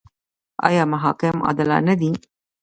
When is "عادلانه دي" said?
1.45-2.11